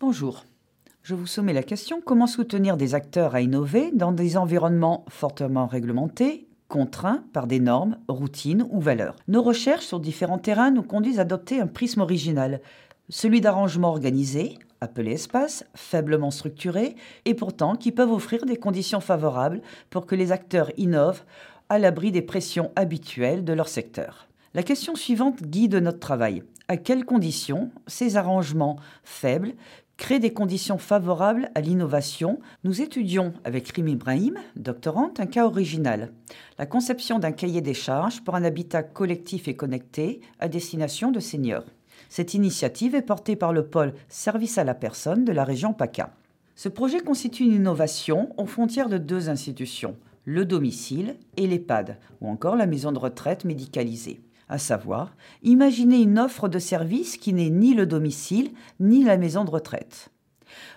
Bonjour. 0.00 0.44
Je 1.02 1.14
vous 1.14 1.26
soumets 1.26 1.52
la 1.52 1.62
question 1.62 2.00
comment 2.04 2.26
soutenir 2.26 2.76
des 2.76 2.94
acteurs 2.94 3.34
à 3.34 3.40
innover 3.40 3.90
dans 3.92 4.12
des 4.12 4.36
environnements 4.36 5.04
fortement 5.08 5.66
réglementés, 5.66 6.48
contraints 6.68 7.24
par 7.32 7.46
des 7.46 7.60
normes, 7.60 7.98
routines 8.08 8.66
ou 8.70 8.80
valeurs? 8.80 9.16
Nos 9.28 9.42
recherches 9.42 9.86
sur 9.86 10.00
différents 10.00 10.38
terrains 10.38 10.70
nous 10.70 10.82
conduisent 10.82 11.18
à 11.18 11.22
adopter 11.22 11.60
un 11.60 11.66
prisme 11.66 12.00
original, 12.00 12.60
celui 13.08 13.40
d'arrangements 13.40 13.90
organisés, 13.90 14.58
appelés 14.80 15.12
espaces, 15.12 15.64
faiblement 15.74 16.30
structurés, 16.30 16.96
et 17.24 17.34
pourtant 17.34 17.74
qui 17.74 17.92
peuvent 17.92 18.12
offrir 18.12 18.44
des 18.46 18.56
conditions 18.56 19.00
favorables 19.00 19.62
pour 19.90 20.06
que 20.06 20.14
les 20.14 20.32
acteurs 20.32 20.70
innovent 20.76 21.22
à 21.68 21.78
l'abri 21.78 22.12
des 22.12 22.22
pressions 22.22 22.70
habituelles 22.76 23.44
de 23.44 23.52
leur 23.52 23.68
secteur. 23.68 24.28
La 24.54 24.62
question 24.62 24.94
suivante 24.94 25.42
guide 25.42 25.76
notre 25.76 26.00
travail. 26.00 26.42
À 26.68 26.76
quelles 26.76 27.04
conditions 27.04 27.70
ces 27.86 28.16
arrangements 28.16 28.76
faibles 29.04 29.54
créer 29.98 30.20
des 30.20 30.32
conditions 30.32 30.78
favorables 30.78 31.50
à 31.54 31.60
l'innovation, 31.60 32.38
nous 32.64 32.80
étudions 32.80 33.34
avec 33.44 33.68
Rim 33.68 33.88
Ibrahim, 33.88 34.38
doctorante, 34.56 35.20
un 35.20 35.26
cas 35.26 35.44
original, 35.44 36.12
la 36.56 36.66
conception 36.66 37.18
d'un 37.18 37.32
cahier 37.32 37.60
des 37.60 37.74
charges 37.74 38.22
pour 38.22 38.36
un 38.36 38.44
habitat 38.44 38.84
collectif 38.84 39.48
et 39.48 39.56
connecté 39.56 40.20
à 40.38 40.48
destination 40.48 41.10
de 41.10 41.20
seniors. 41.20 41.64
Cette 42.08 42.34
initiative 42.34 42.94
est 42.94 43.02
portée 43.02 43.36
par 43.36 43.52
le 43.52 43.66
pôle 43.66 43.94
Service 44.08 44.58
à 44.58 44.64
la 44.64 44.74
personne 44.74 45.24
de 45.24 45.32
la 45.32 45.44
région 45.44 45.72
PACA. 45.72 46.10
Ce 46.54 46.68
projet 46.68 47.00
constitue 47.00 47.44
une 47.44 47.54
innovation 47.54 48.34
aux 48.36 48.46
frontières 48.46 48.88
de 48.88 48.98
deux 48.98 49.28
institutions, 49.28 49.96
le 50.24 50.44
domicile 50.44 51.16
et 51.36 51.46
l'EHPAD, 51.46 51.98
ou 52.20 52.28
encore 52.28 52.56
la 52.56 52.66
maison 52.66 52.92
de 52.92 52.98
retraite 52.98 53.44
médicalisée 53.44 54.20
à 54.48 54.58
savoir 54.58 55.14
imaginer 55.42 56.00
une 56.00 56.18
offre 56.18 56.48
de 56.48 56.58
service 56.58 57.16
qui 57.16 57.32
n'est 57.32 57.50
ni 57.50 57.74
le 57.74 57.86
domicile 57.86 58.52
ni 58.80 59.04
la 59.04 59.16
maison 59.16 59.44
de 59.44 59.50
retraite. 59.50 60.10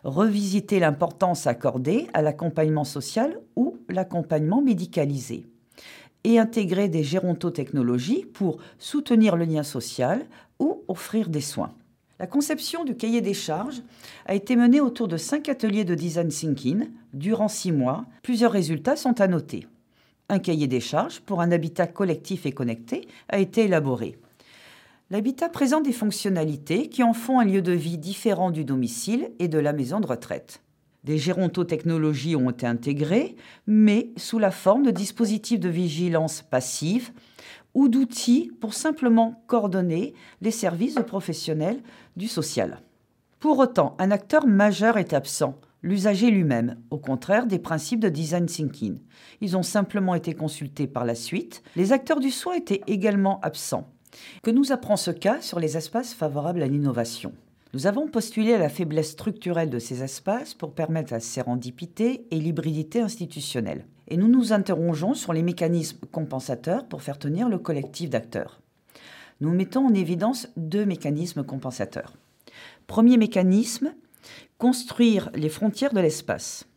Revisiter 0.03 0.79
l'importance 0.79 1.47
accordée 1.47 2.07
à 2.13 2.21
l'accompagnement 2.21 2.83
social 2.83 3.39
ou 3.55 3.77
l'accompagnement 3.89 4.61
médicalisé. 4.61 5.45
Et 6.23 6.39
intégrer 6.39 6.87
des 6.87 7.03
gérontotechnologies 7.03 8.25
pour 8.25 8.57
soutenir 8.77 9.35
le 9.35 9.45
lien 9.45 9.63
social 9.63 10.25
ou 10.59 10.83
offrir 10.87 11.29
des 11.29 11.41
soins. 11.41 11.73
La 12.19 12.27
conception 12.27 12.83
du 12.83 12.95
cahier 12.95 13.21
des 13.21 13.33
charges 13.33 13.81
a 14.27 14.35
été 14.35 14.55
menée 14.55 14.81
autour 14.81 15.07
de 15.07 15.17
cinq 15.17 15.49
ateliers 15.49 15.85
de 15.85 15.95
design 15.95 16.27
thinking 16.27 16.89
durant 17.13 17.47
six 17.47 17.71
mois. 17.71 18.05
Plusieurs 18.21 18.51
résultats 18.51 18.95
sont 18.95 19.19
à 19.19 19.27
noter 19.27 19.65
un 20.31 20.39
cahier 20.39 20.67
des 20.67 20.79
charges 20.79 21.19
pour 21.19 21.41
un 21.41 21.51
habitat 21.51 21.87
collectif 21.87 22.45
et 22.45 22.51
connecté 22.51 23.07
a 23.29 23.37
été 23.37 23.65
élaboré. 23.65 24.17
L'habitat 25.09 25.49
présente 25.49 25.83
des 25.83 25.91
fonctionnalités 25.91 26.87
qui 26.87 27.03
en 27.03 27.13
font 27.13 27.39
un 27.39 27.45
lieu 27.45 27.61
de 27.61 27.73
vie 27.73 27.97
différent 27.97 28.49
du 28.49 28.63
domicile 28.63 29.31
et 29.39 29.49
de 29.49 29.59
la 29.59 29.73
maison 29.73 29.99
de 29.99 30.07
retraite. 30.07 30.61
Des 31.03 31.17
gérontotechnologies 31.17 32.35
ont 32.35 32.51
été 32.51 32.67
intégrées, 32.67 33.35
mais 33.65 34.11
sous 34.17 34.37
la 34.37 34.51
forme 34.51 34.83
de 34.83 34.91
dispositifs 34.91 35.59
de 35.59 35.69
vigilance 35.69 36.43
passive 36.43 37.11
ou 37.73 37.87
d'outils 37.87 38.51
pour 38.59 38.73
simplement 38.73 39.43
coordonner 39.47 40.13
les 40.41 40.51
services 40.51 40.95
de 40.95 41.01
professionnels 41.01 41.81
du 42.15 42.27
social. 42.27 42.81
Pour 43.39 43.57
autant, 43.57 43.95
un 43.97 44.11
acteur 44.11 44.45
majeur 44.45 44.97
est 44.97 45.13
absent, 45.13 45.59
l'usager 45.81 46.29
lui-même, 46.29 46.77
au 46.91 46.99
contraire 46.99 47.47
des 47.47 47.57
principes 47.57 48.01
de 48.01 48.09
design 48.09 48.45
thinking. 48.45 48.99
Ils 49.39 49.57
ont 49.57 49.63
simplement 49.63 50.13
été 50.13 50.33
consultés 50.33 50.85
par 50.85 51.05
la 51.05 51.15
suite. 51.15 51.63
Les 51.75 51.93
acteurs 51.93 52.19
du 52.19 52.29
soin 52.29 52.53
étaient 52.53 52.81
également 52.85 53.39
absents. 53.41 53.89
Que 54.43 54.51
nous 54.51 54.71
apprend 54.71 54.97
ce 54.97 55.09
cas 55.09 55.41
sur 55.41 55.59
les 55.59 55.77
espaces 55.77 56.13
favorables 56.13 56.61
à 56.61 56.67
l'innovation? 56.67 57.33
Nous 57.73 57.87
avons 57.87 58.07
postulé 58.07 58.53
à 58.53 58.57
la 58.57 58.67
faiblesse 58.67 59.11
structurelle 59.11 59.69
de 59.69 59.79
ces 59.79 60.03
espaces 60.03 60.53
pour 60.53 60.73
permettre 60.73 61.13
la 61.13 61.21
sérendipité 61.21 62.25
et 62.29 62.39
l'hybridité 62.39 62.99
institutionnelle. 62.99 63.85
Et 64.09 64.17
nous 64.17 64.27
nous 64.27 64.51
interrogeons 64.51 65.13
sur 65.13 65.31
les 65.31 65.41
mécanismes 65.41 66.05
compensateurs 66.11 66.85
pour 66.85 67.01
faire 67.01 67.17
tenir 67.17 67.47
le 67.47 67.59
collectif 67.59 68.09
d'acteurs. 68.09 68.59
Nous 69.39 69.51
mettons 69.51 69.87
en 69.87 69.93
évidence 69.93 70.49
deux 70.57 70.85
mécanismes 70.85 71.45
compensateurs. 71.45 72.17
Premier 72.87 73.15
mécanisme, 73.15 73.93
construire 74.57 75.31
les 75.33 75.49
frontières 75.49 75.93
de 75.93 76.01
l'espace. 76.01 76.67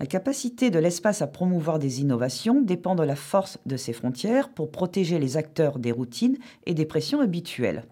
La 0.00 0.06
capacité 0.06 0.70
de 0.70 0.80
l'espace 0.80 1.22
à 1.22 1.28
promouvoir 1.28 1.78
des 1.78 2.00
innovations 2.00 2.60
dépend 2.60 2.96
de 2.96 3.04
la 3.04 3.16
force 3.16 3.58
de 3.64 3.76
ses 3.76 3.92
frontières 3.92 4.48
pour 4.48 4.72
protéger 4.72 5.20
les 5.20 5.36
acteurs 5.36 5.78
des 5.78 5.92
routines 5.92 6.36
et 6.66 6.74
des 6.74 6.84
pressions 6.84 7.20
habituelles. 7.20 7.84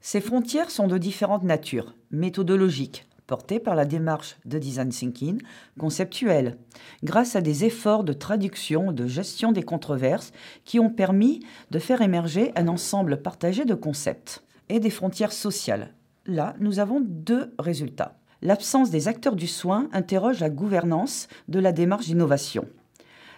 Ces 0.00 0.20
frontières 0.20 0.70
sont 0.70 0.86
de 0.86 0.98
différentes 0.98 1.44
natures, 1.44 1.94
méthodologiques, 2.10 3.06
portées 3.26 3.60
par 3.60 3.74
la 3.74 3.84
démarche 3.84 4.36
de 4.44 4.58
design 4.58 4.88
thinking, 4.88 5.40
conceptuelle, 5.78 6.58
grâce 7.04 7.36
à 7.36 7.40
des 7.40 7.64
efforts 7.64 8.04
de 8.04 8.12
traduction, 8.12 8.92
de 8.92 9.06
gestion 9.06 9.52
des 9.52 9.62
controverses 9.62 10.32
qui 10.64 10.80
ont 10.80 10.90
permis 10.90 11.40
de 11.70 11.78
faire 11.78 12.02
émerger 12.02 12.52
un 12.56 12.68
ensemble 12.68 13.22
partagé 13.22 13.64
de 13.64 13.74
concepts, 13.74 14.42
et 14.68 14.80
des 14.80 14.90
frontières 14.90 15.32
sociales. 15.32 15.94
Là, 16.26 16.54
nous 16.60 16.78
avons 16.78 17.00
deux 17.00 17.52
résultats 17.58 18.20
l'absence 18.42 18.90
des 18.90 19.08
acteurs 19.08 19.36
du 19.36 19.46
soin 19.46 19.88
interroge 19.92 20.40
la 20.40 20.50
gouvernance 20.50 21.28
de 21.48 21.58
la 21.58 21.72
démarche 21.72 22.06
d'innovation. 22.06 22.66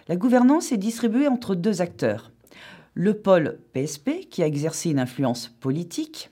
La 0.07 0.15
gouvernance 0.15 0.71
est 0.71 0.77
distribuée 0.77 1.27
entre 1.27 1.55
deux 1.55 1.81
acteurs. 1.81 2.31
Le 2.93 3.13
pôle 3.15 3.59
PSP, 3.73 4.29
qui 4.29 4.43
a 4.43 4.47
exercé 4.47 4.91
une 4.91 4.99
influence 4.99 5.47
politique, 5.59 6.29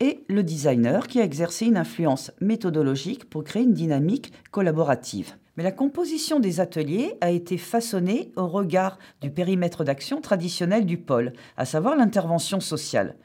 et 0.00 0.24
le 0.28 0.42
designer, 0.42 1.06
qui 1.06 1.20
a 1.20 1.24
exercé 1.24 1.66
une 1.66 1.76
influence 1.76 2.32
méthodologique 2.40 3.28
pour 3.28 3.44
créer 3.44 3.62
une 3.62 3.74
dynamique 3.74 4.32
collaborative. 4.50 5.34
Mais 5.56 5.62
la 5.62 5.72
composition 5.72 6.40
des 6.40 6.60
ateliers 6.60 7.14
a 7.20 7.30
été 7.30 7.58
façonnée 7.58 8.32
au 8.36 8.48
regard 8.48 8.98
du 9.20 9.30
périmètre 9.30 9.84
d'action 9.84 10.20
traditionnel 10.20 10.86
du 10.86 10.96
pôle, 10.96 11.32
à 11.56 11.64
savoir 11.64 11.96
l'intervention 11.96 12.60
sociale 12.60 13.16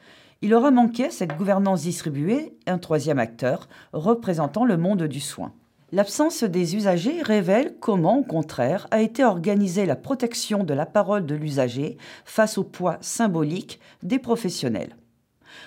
il 0.42 0.54
aura 0.54 0.70
manqué 0.70 1.10
cette 1.10 1.36
gouvernance 1.36 1.82
distribuée 1.82 2.56
un 2.66 2.78
troisième 2.78 3.18
acteur 3.18 3.68
représentant 3.92 4.64
le 4.64 4.76
monde 4.76 5.04
du 5.04 5.20
soin. 5.20 5.52
L'absence 5.92 6.42
des 6.44 6.76
usagers 6.76 7.22
révèle 7.22 7.76
comment, 7.80 8.18
au 8.18 8.24
contraire, 8.24 8.88
a 8.90 9.00
été 9.00 9.24
organisée 9.24 9.86
la 9.86 9.96
protection 9.96 10.64
de 10.64 10.74
la 10.74 10.84
parole 10.84 11.26
de 11.26 11.34
l'usager 11.34 11.96
face 12.24 12.58
au 12.58 12.64
poids 12.64 12.98
symbolique 13.00 13.80
des 14.02 14.18
professionnels. 14.18 14.96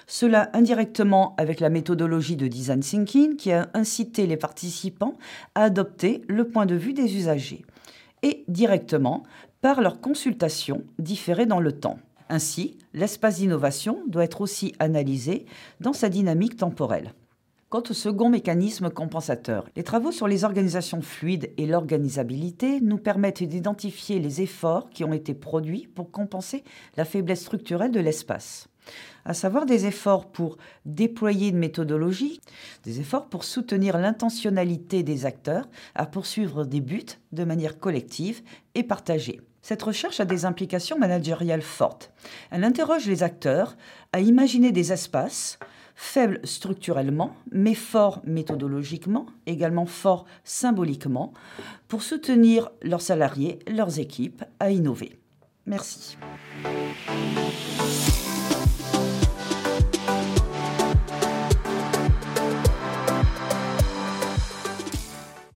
Cela 0.07 0.49
indirectement 0.53 1.35
avec 1.37 1.59
la 1.59 1.69
méthodologie 1.69 2.35
de 2.35 2.47
design 2.47 2.79
thinking 2.79 3.35
qui 3.35 3.51
a 3.51 3.69
incité 3.73 4.27
les 4.27 4.37
participants 4.37 5.17
à 5.55 5.63
adopter 5.63 6.21
le 6.27 6.47
point 6.47 6.65
de 6.65 6.75
vue 6.75 6.93
des 6.93 7.15
usagers, 7.15 7.65
et 8.23 8.43
directement 8.47 9.23
par 9.61 9.81
leur 9.81 10.01
consultation 10.01 10.83
différée 10.97 11.45
dans 11.45 11.59
le 11.59 11.73
temps. 11.73 11.99
Ainsi, 12.29 12.77
l'espace 12.93 13.37
d'innovation 13.37 14.03
doit 14.07 14.23
être 14.23 14.41
aussi 14.41 14.73
analysé 14.79 15.45
dans 15.79 15.93
sa 15.93 16.09
dynamique 16.09 16.57
temporelle. 16.57 17.13
Quant 17.69 17.83
au 17.87 17.93
second 17.93 18.29
mécanisme 18.29 18.89
compensateur, 18.89 19.65
les 19.75 19.83
travaux 19.83 20.11
sur 20.11 20.27
les 20.27 20.43
organisations 20.43 21.03
fluides 21.03 21.51
et 21.57 21.67
l'organisabilité 21.67 22.81
nous 22.81 22.97
permettent 22.97 23.43
d'identifier 23.43 24.17
les 24.17 24.41
efforts 24.41 24.89
qui 24.89 25.03
ont 25.03 25.13
été 25.13 25.35
produits 25.35 25.87
pour 25.93 26.09
compenser 26.09 26.63
la 26.97 27.05
faiblesse 27.05 27.41
structurelle 27.41 27.91
de 27.91 27.99
l'espace 27.99 28.69
à 29.25 29.33
savoir 29.33 29.65
des 29.65 29.85
efforts 29.85 30.27
pour 30.31 30.57
déployer 30.85 31.49
une 31.49 31.57
méthodologie, 31.57 32.41
des 32.83 32.99
efforts 32.99 33.27
pour 33.27 33.43
soutenir 33.43 33.97
l'intentionnalité 33.97 35.03
des 35.03 35.25
acteurs 35.25 35.67
à 35.95 36.05
poursuivre 36.05 36.65
des 36.65 36.81
buts 36.81 37.05
de 37.31 37.43
manière 37.43 37.79
collective 37.79 38.41
et 38.75 38.83
partagée. 38.83 39.41
Cette 39.61 39.83
recherche 39.83 40.19
a 40.19 40.25
des 40.25 40.45
implications 40.45 40.97
managériales 40.97 41.61
fortes. 41.61 42.11
Elle 42.49 42.63
interroge 42.63 43.05
les 43.05 43.23
acteurs 43.23 43.75
à 44.13 44.21
imaginer 44.21 44.71
des 44.71 44.93
espaces 44.93 45.59
faibles 45.95 46.39
structurellement, 46.45 47.35
mais 47.51 47.75
forts 47.75 48.21
méthodologiquement, 48.23 49.25
également 49.45 49.85
forts 49.85 50.25
symboliquement, 50.45 51.33
pour 51.89 52.03
soutenir 52.03 52.69
leurs 52.81 53.01
salariés, 53.01 53.59
leurs 53.67 53.99
équipes 53.99 54.45
à 54.61 54.71
innover. 54.71 55.19
Merci. 55.65 56.17